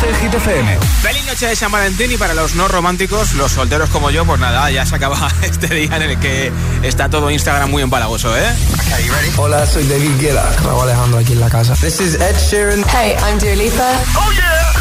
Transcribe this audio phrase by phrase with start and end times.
[0.00, 0.78] Conoce Hit FM.
[1.02, 4.40] Feliz noche de San Valentín y para los no románticos, los solteros como yo, pues
[4.40, 6.50] nada, ya se acaba este día en el que
[6.82, 8.48] está todo Instagram muy empalagoso, ¿eh?
[9.36, 10.50] Hola, soy David Guetta.
[10.64, 11.74] Raúl Alejandro aquí en la casa.
[11.74, 12.84] This is Ed Sheeran.
[12.92, 13.92] Hey, I'm Dua Lipa.
[14.16, 14.72] ¡Oh, yeah!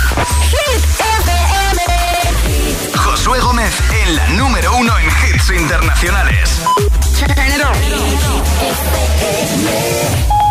[0.49, 0.83] Hit
[1.25, 1.81] FM.
[2.95, 3.73] Josué Gómez
[4.05, 6.59] en la número uno en hits internacionales.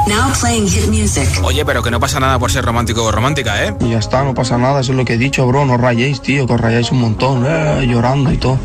[0.08, 1.28] Now playing hit music.
[1.42, 3.74] Oye, pero que no pasa nada por ser romántico o romántica, ¿eh?
[3.80, 5.66] Y ya está, no pasa nada, eso es lo que he dicho, bro.
[5.66, 8.58] No rayéis, tío, que os rayáis un montón, eh, llorando y todo.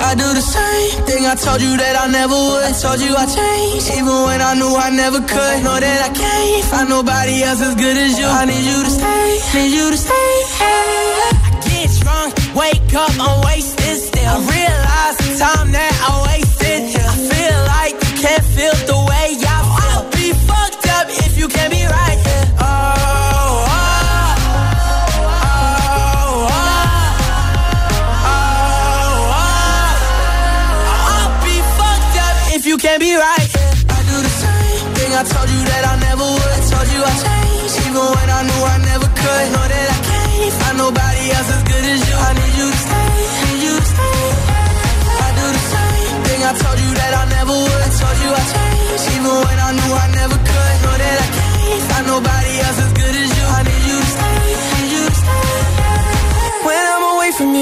[0.00, 2.64] I do the same thing I told you that I never would.
[2.64, 5.62] I told you I changed, even when I knew I never could.
[5.64, 8.26] Know that I can't find nobody else as good as you.
[8.26, 10.30] I need you to stay, need you to stay.
[10.60, 14.24] I get drunk, wake up, I'm wasted still.
[14.24, 16.43] I realize the time that I wasted
[18.54, 19.03] feel the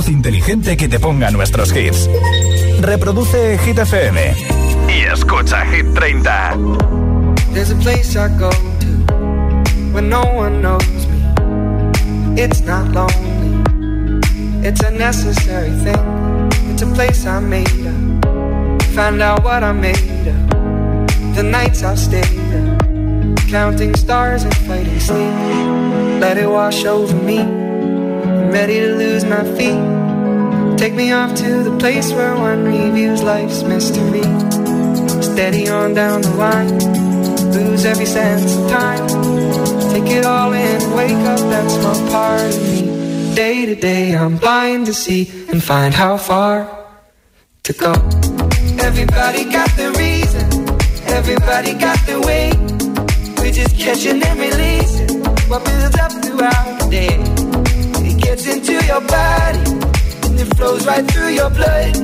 [0.00, 2.08] altavoz inteligente que te ponga nuestros hits.
[2.80, 4.34] Reproduce Hit FM.
[4.88, 6.56] Y escucha Hit 30.
[7.52, 11.20] There's a place I go to when no one knows me.
[12.36, 13.60] It's not lonely,
[14.62, 16.50] it's a necessary thing.
[16.72, 18.84] It's a place I made up.
[18.94, 21.34] Find out what I made of.
[21.34, 22.24] The nights I've stayed
[22.54, 25.34] up, counting stars and fighting sleep.
[26.20, 27.59] Let it wash over me.
[28.50, 29.80] Ready to lose my feet.
[30.76, 34.24] Take me off to the place where one reviews life's mystery.
[35.22, 36.76] Steady on down the line,
[37.52, 39.06] lose every sense of time.
[39.92, 43.34] Take it all in, wake up, that's my part of me.
[43.34, 46.68] Day to day, I'm blind to see and find how far
[47.62, 47.92] to go.
[48.82, 50.46] Everybody got their reason,
[51.06, 52.50] everybody got their way.
[53.38, 57.39] We're just catching and releasing what builds up throughout the day.
[58.40, 59.58] Gets into your body
[60.24, 61.94] and it flows right through your blood.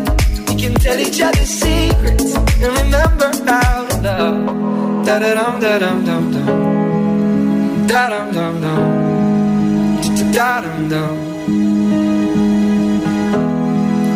[0.49, 5.07] We can tell each other secrets and remember how to love.
[5.07, 7.87] Da da dum da dum dum dum.
[7.87, 10.33] Da dum dum dum.
[10.35, 11.17] Da dum dum.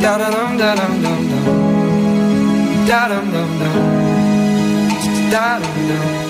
[0.02, 1.44] Da dum da dum dum dum.
[2.86, 3.76] Da dum dum dum.
[5.30, 6.29] Da dum dum.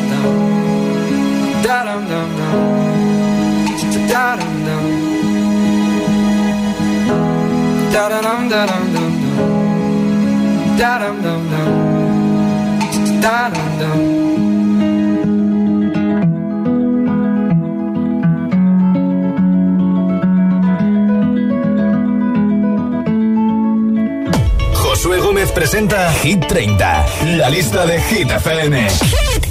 [24.73, 27.05] Josué Gómez presenta Hit 30,
[27.37, 28.87] la lista de Hit FM.
[28.89, 29.50] Hit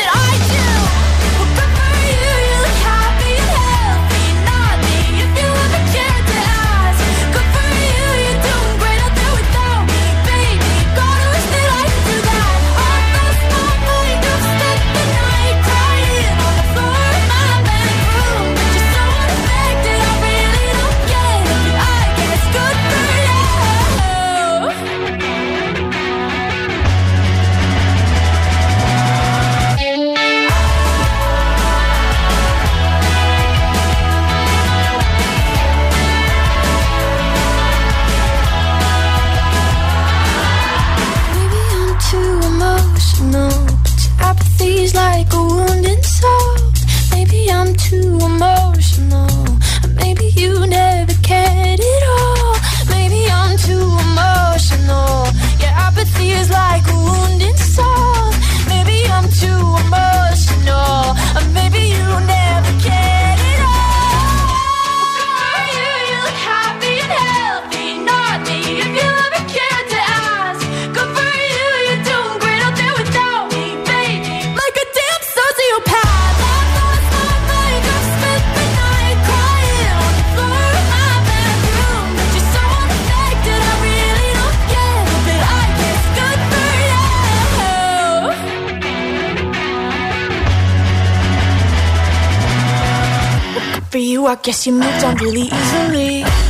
[94.43, 95.49] guess you moved on really.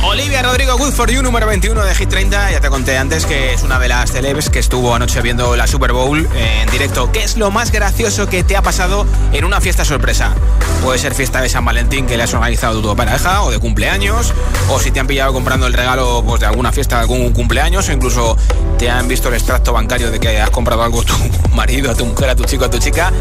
[0.04, 2.52] Olivia Rodrigo, Good for You, número 21 de Hit 30.
[2.52, 5.66] Ya te conté antes que es una de las celebs que estuvo anoche viendo la
[5.66, 7.10] Super Bowl en directo.
[7.12, 10.34] ¿Qué es lo más gracioso que te ha pasado en una fiesta sorpresa?
[10.82, 14.32] Puede ser fiesta de San Valentín que le has organizado tu pareja o de cumpleaños,
[14.68, 17.92] o si te han pillado comprando el regalo pues, de alguna fiesta, algún cumpleaños, o
[17.92, 18.36] incluso
[18.78, 21.14] te han visto el extracto bancario de que has comprado algo a tu
[21.54, 23.12] marido, a tu mujer, a tu chico, a tu chica,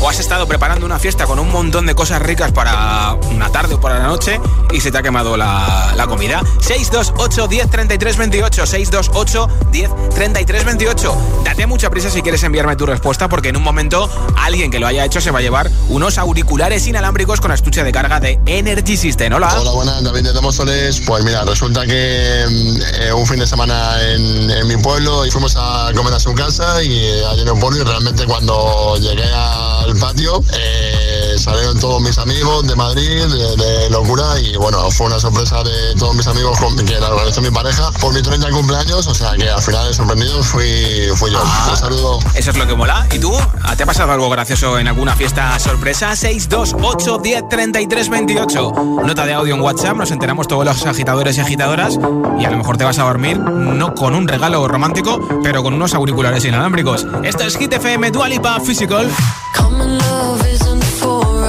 [0.00, 3.47] o has estado preparando una fiesta con un montón de cosas ricas para una
[3.88, 4.38] para la noche
[4.70, 6.42] y se te ha quemado la, la comida.
[6.60, 12.84] 628 10 33 28 628 10 33 28 Date mucha prisa si quieres enviarme tu
[12.84, 16.18] respuesta porque en un momento alguien que lo haya hecho se va a llevar unos
[16.18, 19.32] auriculares inalámbricos con estuche de carga de Energy System.
[19.32, 19.58] Hola.
[19.58, 21.00] Hola, buenas, David de Móstoles.
[21.06, 25.30] Pues mira, resulta que mm, eh, un fin de semana en, en mi pueblo y
[25.30, 28.96] fuimos a comer a su casa y eh, allí en un pueblo y realmente cuando
[28.98, 31.07] llegué al patio eh,
[31.38, 36.14] salieron todos mis amigos de Madrid, de, locura, y bueno, fue una sorpresa de todos
[36.14, 39.48] mis amigos con, que la organizó mi pareja por mi 30 cumpleaños, o sea que
[39.48, 41.40] al final de sorprendido fui, fui yo.
[41.42, 41.68] Ah.
[41.70, 42.18] Un saludo.
[42.34, 43.06] Eso es lo que mola.
[43.12, 43.32] ¿Y tú?
[43.76, 46.16] ¿Te ha pasado algo gracioso en alguna fiesta sorpresa?
[46.16, 48.72] 628 10 33 28.
[49.04, 51.98] Nota de audio en WhatsApp, nos enteramos todos los agitadores y agitadoras
[52.38, 55.74] y a lo mejor te vas a dormir no con un regalo romántico, pero con
[55.74, 57.06] unos auriculares inalámbricos.
[57.22, 59.10] Esto es Hit FM Dualipa Physical.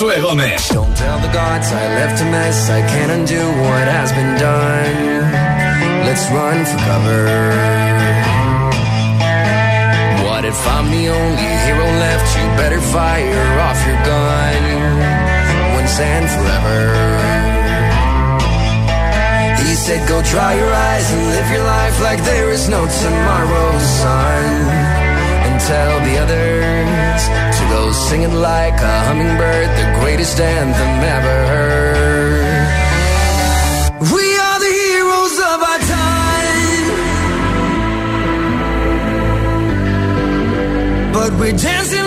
[0.00, 0.68] Josué Gómez.
[0.72, 2.70] Don't tell the gods I left a mess.
[2.70, 4.96] I can't undo what has been done.
[6.08, 7.24] Let's run for cover.
[10.24, 12.26] What if I'm the only hero left?
[12.32, 14.62] You better fire off your gun
[15.76, 16.80] once and forever.
[19.60, 23.78] He said, Go dry your eyes and live your life like there is no tomorrow,
[24.00, 24.48] son.
[25.44, 27.49] And tell the others
[28.08, 32.66] singing like a hummingbird, the greatest anthem ever heard.
[34.14, 36.86] We are the heroes of our time,
[41.12, 41.99] but we're dancing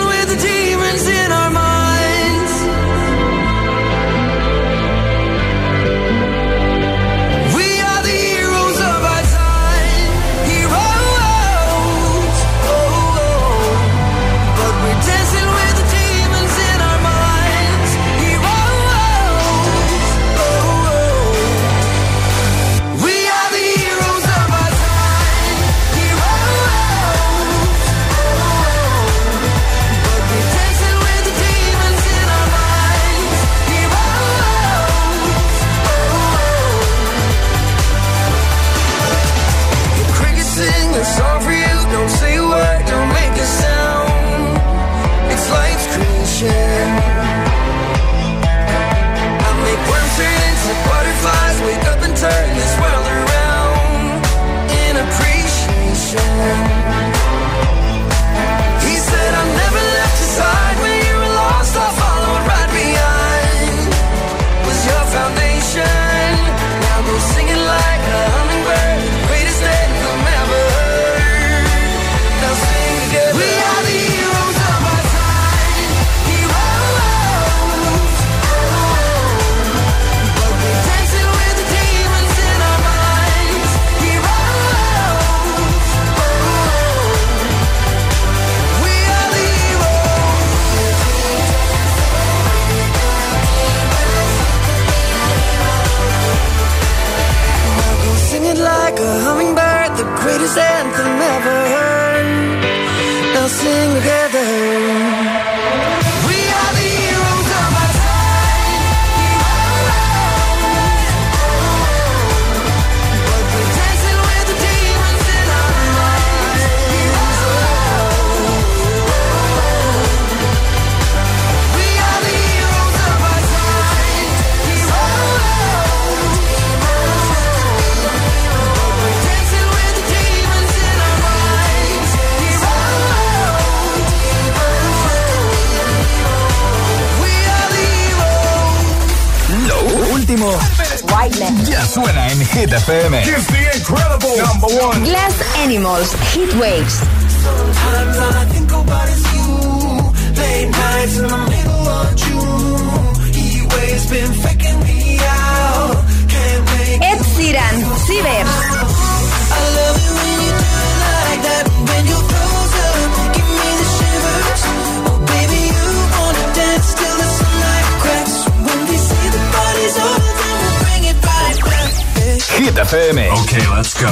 [172.64, 173.18] Hit FM.
[173.42, 174.10] Okay, let's go.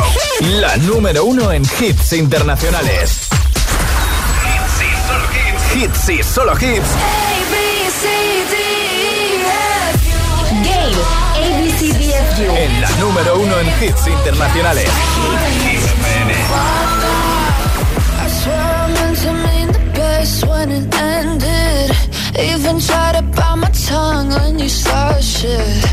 [0.61, 3.29] La número uno en hits internacionales.
[5.75, 6.91] Hits y solo hits.
[10.67, 11.03] Gale,
[11.35, 12.55] ABCDFU.
[12.55, 14.91] En la número uno en hits internacionales.
[18.19, 21.91] I swear I meant to mean the best when it ended.
[22.39, 25.93] Even tried to bite my tongue when you shit.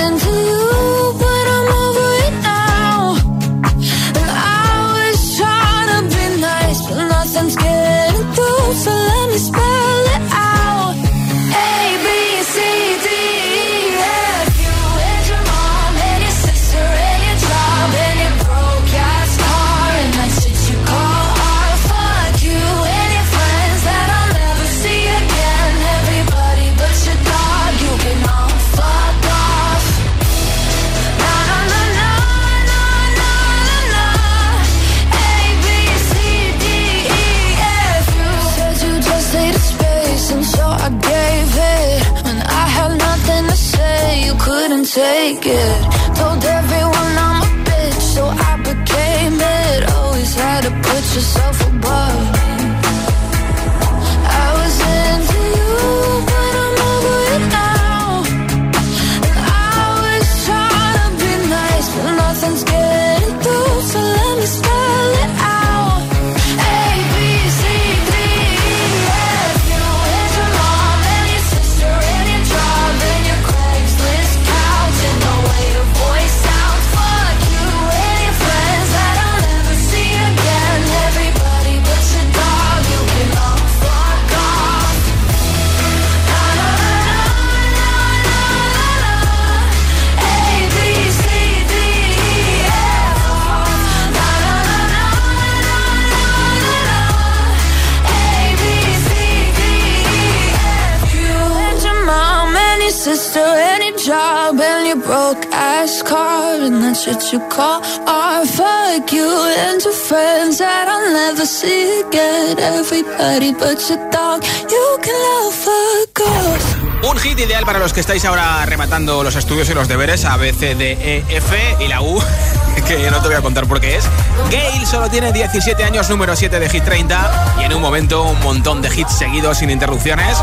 [117.03, 120.35] Un hit ideal para los que estáis ahora rematando los estudios y los deberes A,
[120.35, 122.21] B, C, D, E, F y la U,
[122.87, 124.03] que no te voy a contar por qué es.
[124.49, 128.39] Gail solo tiene 17 años, número 7 de Hit 30 y en un momento un
[128.41, 130.37] montón de hits seguidos sin interrupciones,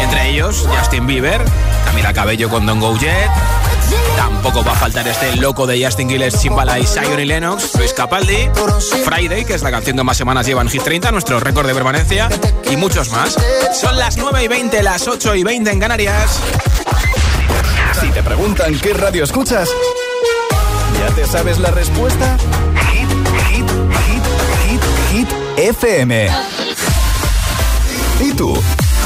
[0.00, 1.44] entre ellos Justin Bieber,
[1.84, 3.30] Camila Cabello con Don't Go Jet,
[4.16, 7.92] Tampoco va a faltar este loco de Justin Gilles, Chimbala y Zion y Lennox, Luis
[7.92, 8.48] Capaldi,
[9.04, 11.74] Friday, que es la canción que más semanas lleva en Hit 30, nuestro récord de
[11.74, 12.28] permanencia,
[12.70, 13.36] y muchos más.
[13.78, 16.40] Son las 9 y 20, las 8 y 20 en Canarias.
[18.00, 19.68] Si te preguntan qué radio escuchas,
[20.98, 22.36] ¿ya te sabes la respuesta?
[22.92, 23.10] Hit,
[23.48, 23.70] hit,
[24.06, 24.22] hit,
[24.66, 26.30] hit, hit, FM.
[28.20, 28.54] ¿Y tú?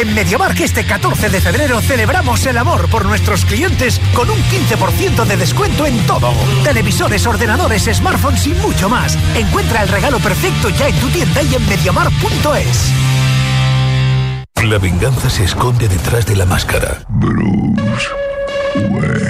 [0.00, 5.26] En MediaMark este 14 de febrero celebramos el amor por nuestros clientes con un 15%
[5.26, 6.32] de descuento en todo.
[6.64, 9.18] Televisores, ordenadores, smartphones y mucho más.
[9.34, 12.92] Encuentra el regalo perfecto ya en tu tienda y en mediamar.es.
[14.64, 17.04] La venganza se esconde detrás de la máscara.
[17.10, 18.08] Bruce.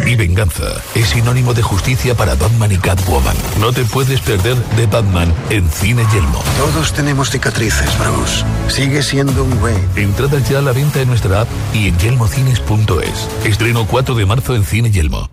[0.07, 3.37] Y venganza es sinónimo de justicia para Batman y Catwoman.
[3.61, 6.43] No te puedes perder de Batman en Cine Yelmo.
[6.59, 8.45] Todos tenemos cicatrices, Bruce.
[8.69, 9.77] Sigue siendo un güey.
[9.97, 13.47] Entradas ya a la venta en nuestra app y en yelmocines.es.
[13.47, 15.31] Estreno 4 de marzo en Cine Yelmo.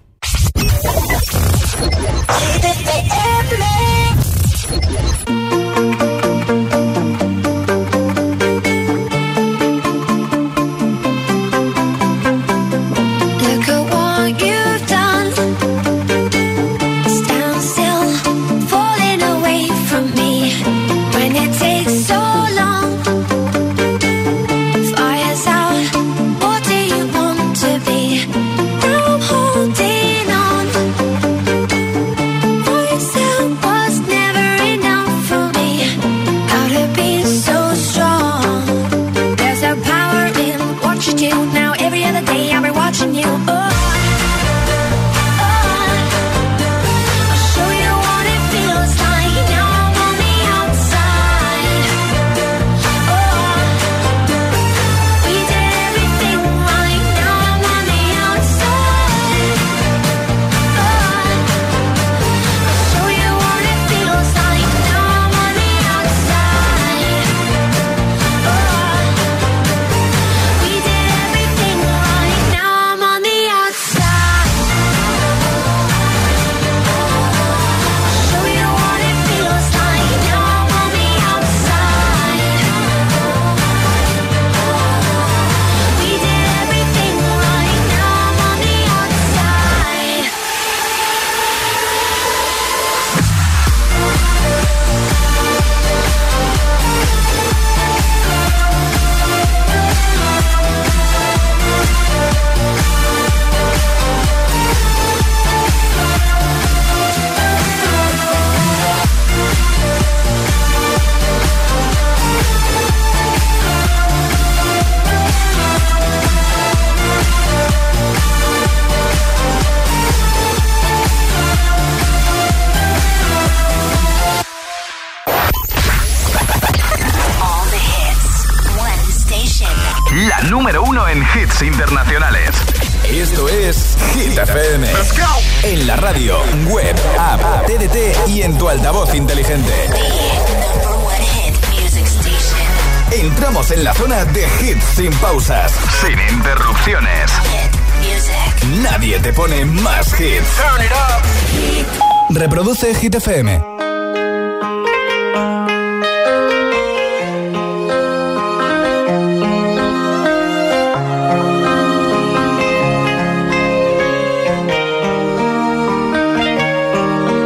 [153.08, 153.52] Hit FM.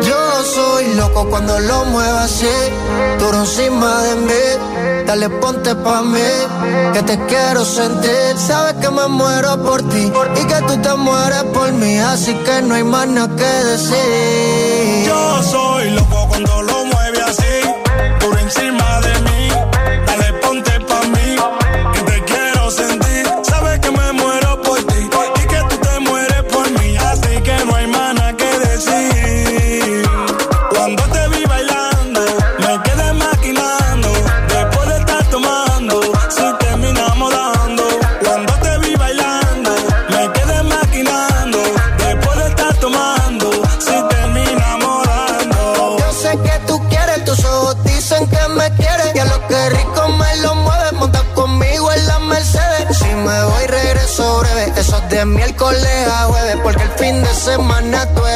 [0.01, 2.47] Yo soy loco cuando lo muevo así,
[3.19, 5.05] duro encima de mí.
[5.05, 6.31] Dale, ponte pa' mí,
[6.93, 8.20] que te quiero sentir.
[9.11, 13.07] Muero por ti y que tú te mueres por mí, así que no hay más
[13.07, 15.05] nada que decir.
[15.05, 17.53] Yo soy loco cuando lo mueve así,
[18.19, 19.20] por encima de
[57.51, 58.30] semana tú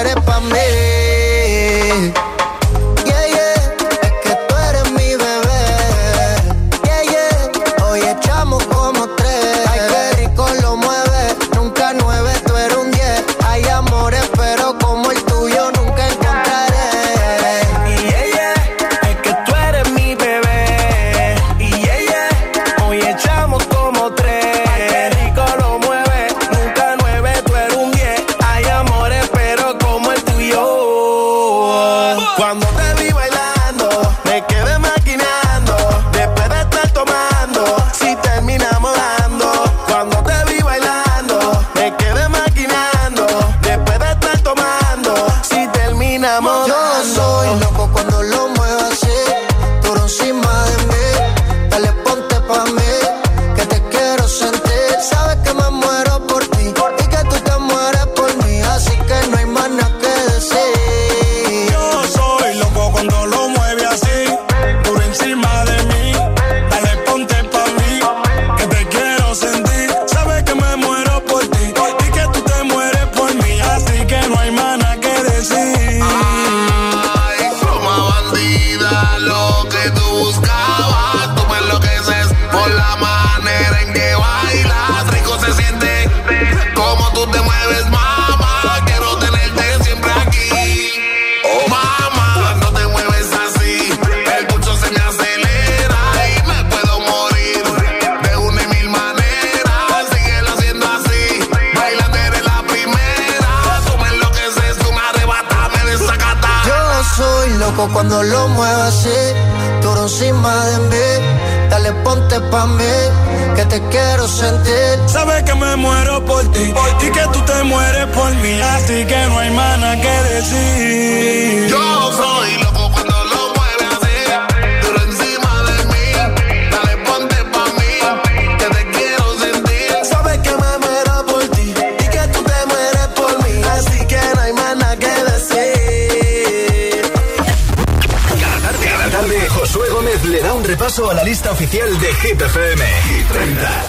[140.95, 142.83] paso a la lista oficial de Hit FM.
[143.09, 143.85] Hit 30.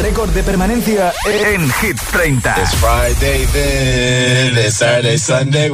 [0.00, 2.54] Récord de permanencia en Hit 30.
[2.62, 5.70] It's Friday, then it's Saturday, Sunday.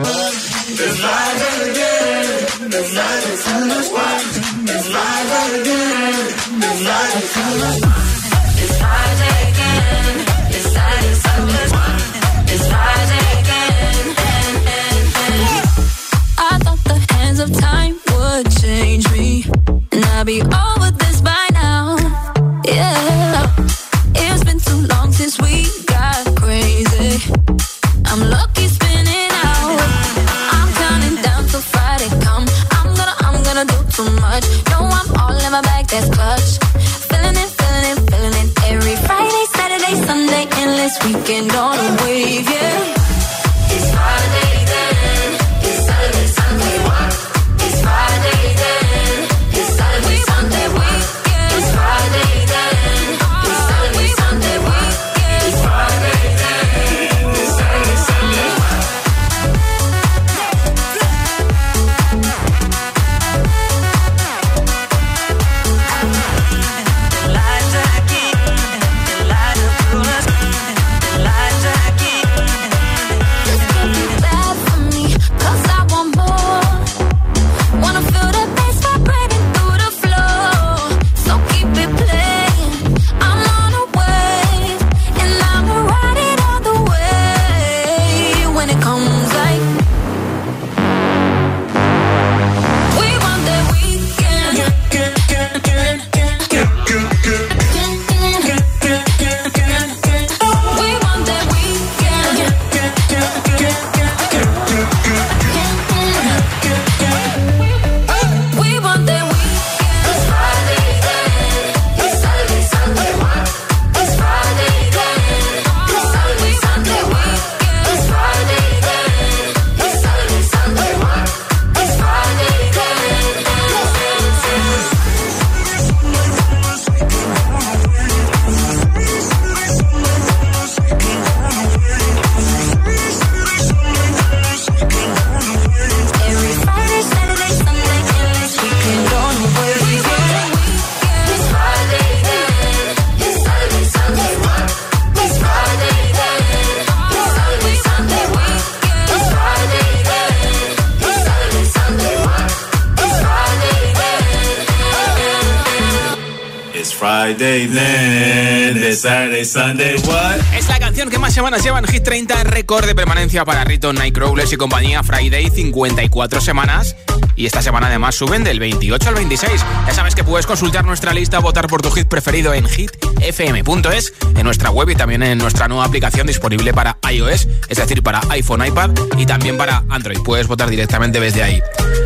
[157.31, 160.41] Friday, Monday, Saturday, Sunday, what?
[160.57, 163.93] Es la canción que más semanas lleva en Hit 30, récord de permanencia para Rito,
[163.93, 166.97] Nightcrawlers y compañía Friday, 54 semanas.
[167.37, 169.65] Y esta semana además suben del 28 al 26.
[169.87, 174.43] Ya sabes que puedes consultar nuestra lista, votar por tu hit preferido en hitfm.es, en
[174.43, 178.67] nuestra web y también en nuestra nueva aplicación disponible para iOS, es decir, para iPhone,
[178.67, 180.19] iPad y también para Android.
[180.25, 181.63] Puedes votar directamente desde ahí.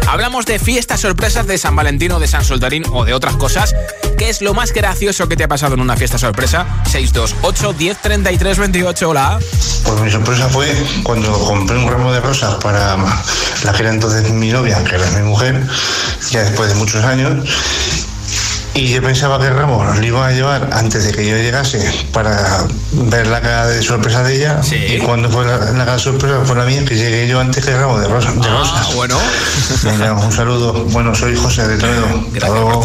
[0.07, 3.75] Hablamos de fiestas sorpresas de San Valentino, de San Soldarín o de otras cosas,
[4.19, 6.67] que es lo más gracioso eso que te ha pasado en una fiesta sorpresa?
[6.91, 9.11] 628 10 33 28.
[9.11, 9.39] Hola.
[9.85, 10.67] Pues mi sorpresa fue
[11.05, 15.09] cuando compré un ramo de rosas para la que era entonces mi novia, que era
[15.13, 15.65] mi mujer,
[16.31, 17.49] ya después de muchos años
[18.77, 21.79] y yo pensaba que Ramos lo iba a llevar antes de que yo llegase
[22.13, 24.61] para ver la cara de sorpresa de ella.
[24.73, 27.65] Y cuando fue la, la cara de sorpresa fue la mía, que llegué yo antes
[27.65, 28.93] que Ramos de, rosa, de rosas.
[28.97, 29.17] bueno.
[29.85, 30.73] Venga, un saludo.
[30.87, 32.07] Bueno, soy José de Toledo.
[32.35, 32.85] Hasta luego.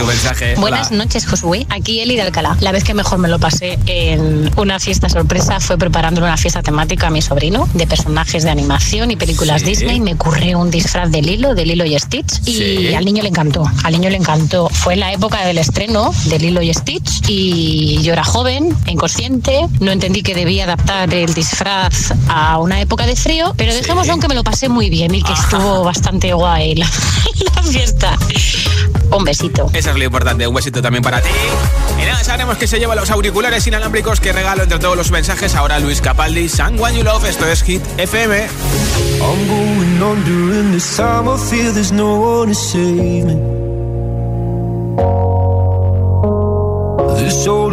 [0.58, 1.65] Buenas noches, Josué.
[1.69, 2.56] Aquí Eli de Alcalá.
[2.60, 6.62] La vez que mejor me lo pasé en una fiesta sorpresa fue preparándole una fiesta
[6.62, 9.69] temática a mi sobrino de personajes de animación y películas Sí.
[9.69, 9.99] Disney.
[9.99, 12.41] Me ocurrió un disfraz de Lilo, de Lilo y Stitch.
[12.45, 12.93] Y Sí.
[12.93, 13.63] al niño le encantó.
[13.84, 14.69] Al niño le encantó.
[14.69, 17.21] Fue la época del estreno de Lilo y Stitch.
[17.29, 19.65] Y yo era joven, inconsciente.
[19.79, 23.53] No entendí que debía adaptar el disfraz a una época de frío.
[23.55, 26.85] Pero dejemos aunque me lo pasé muy bien y que estuvo bastante guay la,
[27.55, 28.17] la fiesta.
[29.11, 29.69] Un besito.
[29.73, 31.29] Eso es lo importante, un besito también para ti.
[31.97, 35.55] Y nada, sabremos que se lleva los auriculares inalámbricos que regalo entre todos los mensajes.
[35.55, 38.47] Ahora Luis Capaldi, Someone You Love, esto es Hit FM.
[39.21, 43.59] I'm going under and this time I feel there's no one to save me.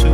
[0.00, 0.10] To.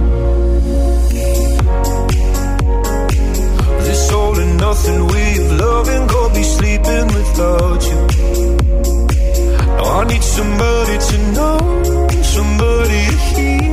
[3.87, 5.01] This all and nothing
[5.41, 8.01] of loving, go be sleeping without you.
[9.77, 11.59] Now I need somebody to know,
[12.35, 13.70] somebody to hear,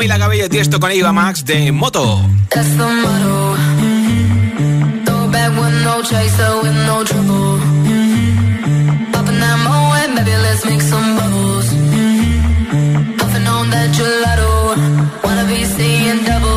[0.00, 2.24] Camila Cabello Tiesto con Eva Max de Moto.
[15.22, 16.49] Wanna be seeing double.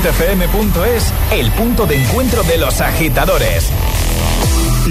[0.00, 3.70] hitfm.es, el punto de encuentro de los agitadores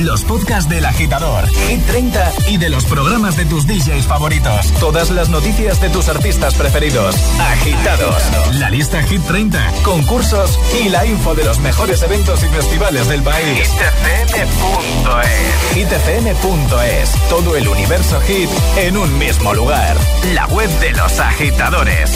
[0.04, 4.72] los podcasts del agitador, e Hit 30 y de los programas de tus DJs favoritos.
[4.80, 7.16] Todas las noticias de tus artistas preferidos.
[7.39, 8.24] Agitados.
[8.54, 13.24] La lista Hit 30, concursos y la info de los mejores eventos y festivales del
[13.24, 13.70] país.
[14.06, 19.95] hitfm.es hitfm.es Todo el universo hit en un mismo lugar.
[20.34, 22.12] La web de los agitadores.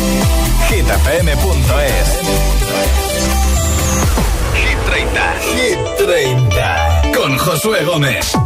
[0.69, 2.13] hitfm.es
[5.39, 8.42] 130 con Josué Gómez.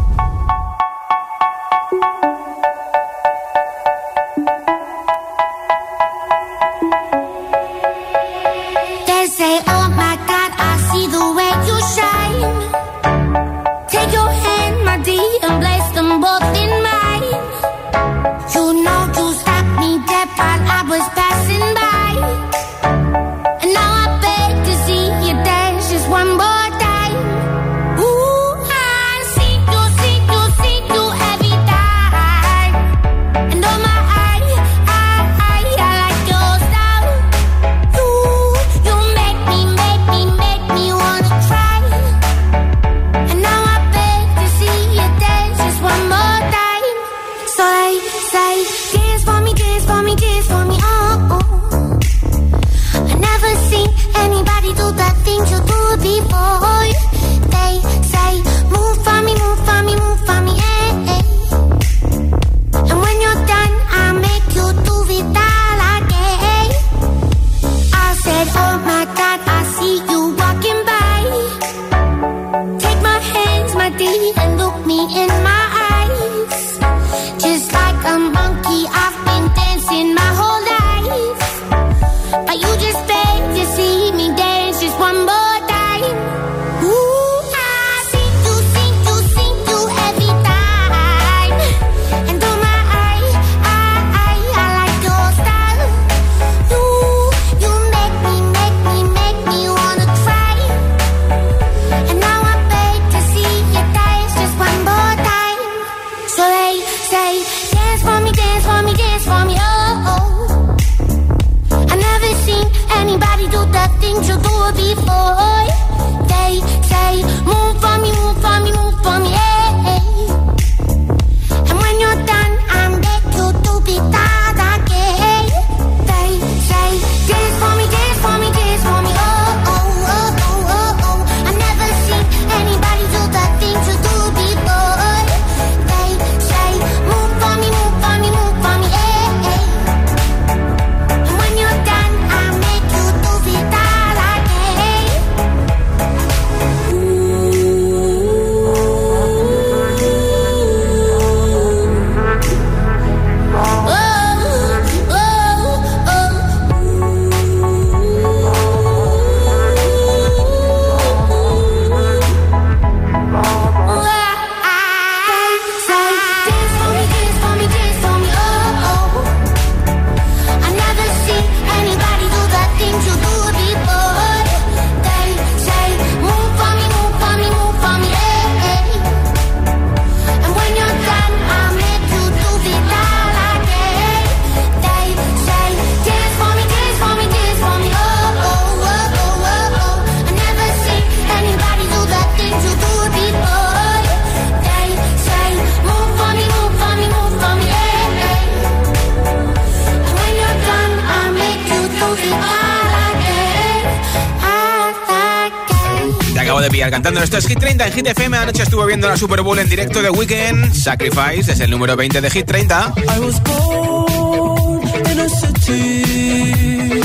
[208.59, 210.73] Estuve viendo la Super Bowl en directo de Weekend.
[210.73, 212.93] Sacrifice es el número 20 de Hit 30.
[212.97, 214.81] I was born
[215.11, 217.01] in a city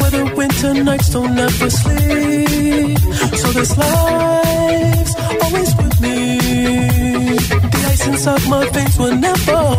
[0.00, 1.36] where the winter nights don't
[1.70, 2.98] sleep.
[3.36, 6.38] So this life's always with me.
[7.38, 8.66] The ice inside my
[8.98, 9.76] will never.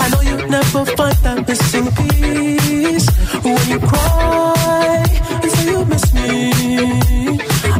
[0.00, 3.08] I know you never find that missing piece.
[3.42, 5.04] When you cry
[5.42, 6.52] and say you miss me,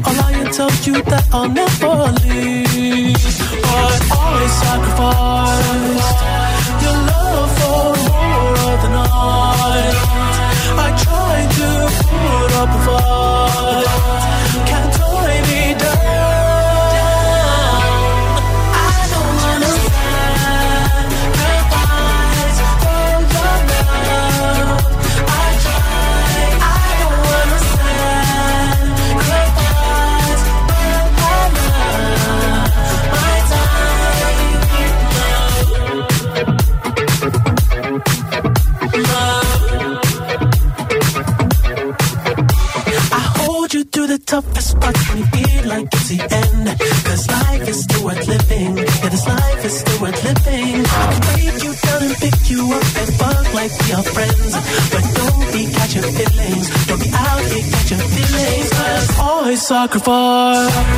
[0.05, 3.17] I'll lie and tell you that I'll never leave.
[3.63, 6.09] But always sacrifice
[6.83, 10.28] your love for more the night.
[59.91, 60.98] Always sacrifice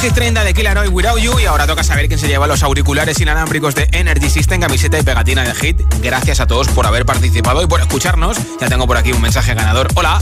[0.00, 3.20] Hit 30 de Killer Without You y ahora toca saber quién se lleva los auriculares
[3.20, 5.80] inalámbricos de Energy System, camiseta y pegatina de Hit.
[6.00, 8.36] Gracias a todos por haber participado y por escucharnos.
[8.60, 9.88] Ya tengo por aquí un mensaje ganador.
[9.96, 10.20] Hola.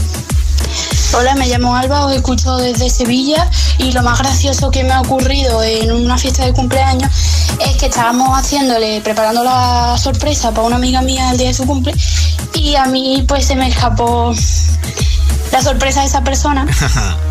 [1.13, 3.47] Hola, me llamo Alba, os escucho desde Sevilla
[3.77, 7.11] y lo más gracioso que me ha ocurrido en una fiesta de cumpleaños
[7.63, 11.67] es que estábamos haciéndole, preparando la sorpresa para una amiga mía el día de su
[11.67, 11.93] cumple
[12.55, 14.33] y a mí pues se me escapó
[15.51, 16.65] la sorpresa de esa persona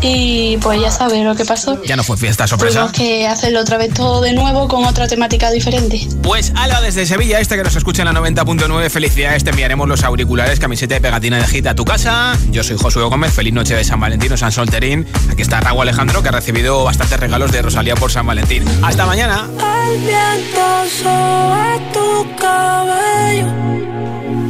[0.01, 1.81] y pues ya sabes lo que pasó.
[1.83, 2.79] ya no fue fiesta sorpresa.
[2.79, 6.07] Tuvimos que hacerlo otra vez todo de nuevo con otra temática diferente.
[6.23, 10.03] Pues Alba desde Sevilla, este que nos escucha en la 90.9, felicidades, te enviaremos los
[10.03, 12.37] auriculares, camiseta y pegatina de Hit a tu casa.
[12.49, 15.05] Yo soy Josué Gómez, feliz noche de San Valentín o San Solterín.
[15.31, 18.63] Aquí está Raúl Alejandro que ha recibido bastantes regalos de Rosalía por San Valentín.
[18.83, 19.47] Hasta mañana.
[19.87, 23.96] El viento sobre tu cabello.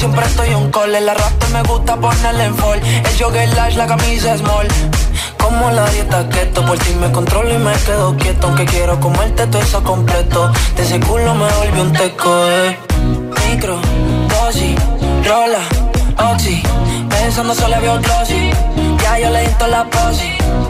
[0.00, 0.94] Siempre estoy un call.
[0.94, 2.80] El arrastre me gusta ponerle en fall.
[2.80, 4.66] El jogger large, la camisa small.
[5.38, 8.46] Como la dieta keto, por ti me controlo y me quedo quieto.
[8.46, 10.50] Aunque quiero comerte todo eso completo.
[10.76, 12.78] De ese culo me volvió un teco, eh.
[13.46, 13.78] Micro,
[14.28, 14.74] dosis,
[15.26, 15.64] rola,
[16.32, 16.62] oxi.
[17.10, 18.50] Pensando solo había un glossy.
[19.02, 20.69] Ya yo le di la posi.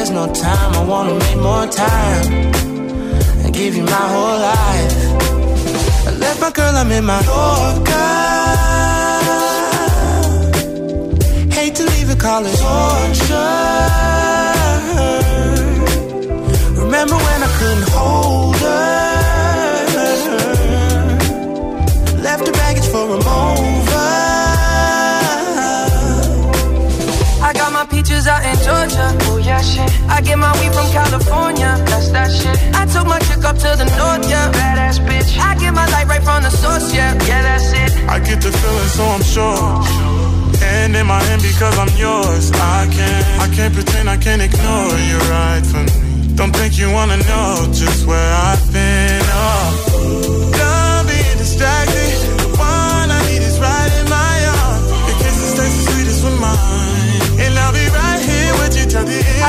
[0.00, 2.32] There's no time, I wanna make more time
[3.44, 4.96] and give you my whole life.
[6.08, 7.92] I left my girl, I'm in my Yorker.
[11.52, 13.60] Hate to leave it, call it torture.
[16.82, 18.96] Remember when I couldn't hold her?
[22.22, 23.79] Left her baggage for a mover.
[28.80, 29.16] Georgia.
[29.28, 29.88] Oh yeah, shit.
[30.08, 31.76] I get my weed from California.
[31.84, 32.56] That's that shit.
[32.74, 34.50] I took my chick up to the north, yeah.
[34.52, 35.38] Badass bitch.
[35.38, 37.12] I get my light right from the source, yeah.
[37.28, 38.08] Yeah, that's it.
[38.08, 39.84] I get the feeling, so I'm sure.
[40.64, 42.52] Hand in my hand because I'm yours.
[42.52, 46.34] I can't, I can't pretend I can't ignore you right from me.
[46.36, 49.22] Don't think you wanna know just where I've been.
[49.28, 52.09] Oh, done being distracted.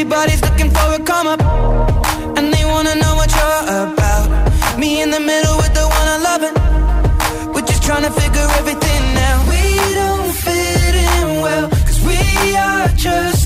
[0.00, 1.40] Everybody's looking for a come up,
[2.38, 4.78] and they wanna know what you're about.
[4.78, 6.54] Me in the middle with the one I love it.
[7.52, 9.40] We're just trying to figure everything out.
[9.50, 9.62] We
[10.00, 13.37] don't fit in well, cause we are just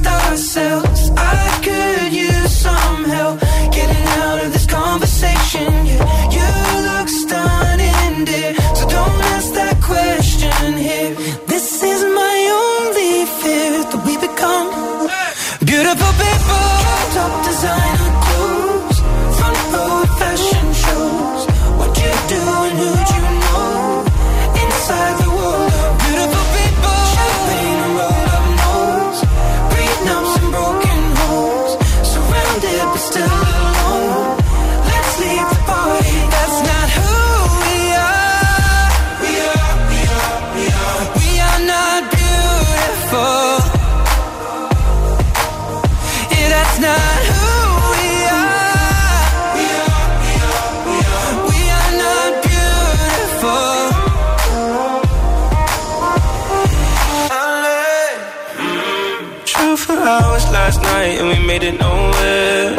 [61.52, 62.76] made it nowhere.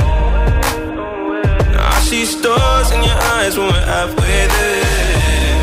[1.74, 5.62] Now I see stars in your eyes when we're halfway there.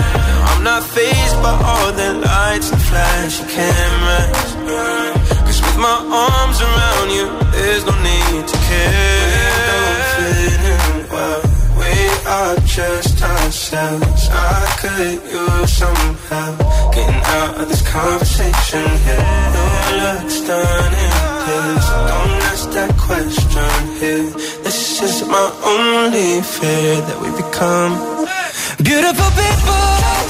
[0.00, 4.48] Now I'm not phased by all the lights and flashy cameras.
[5.46, 5.98] Cause with my
[6.28, 9.62] arms around you, there's no need to care.
[9.70, 10.84] Don't fit in
[11.14, 11.42] well.
[11.80, 11.92] We
[12.36, 14.22] are just ourselves.
[14.30, 16.58] I could use some help
[16.94, 19.26] getting out of this conversation here.
[19.88, 21.31] Your looks done in
[21.74, 21.88] this.
[21.88, 24.30] Don't ask that question here.
[24.64, 27.92] This is my only fear that we become
[28.82, 29.82] beautiful people.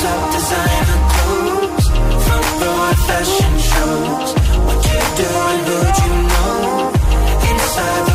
[0.03, 1.86] Top designer clothes,
[2.24, 4.28] front row fashion shows.
[4.66, 6.93] What you doing, who'd you know?
[7.51, 8.11] Inside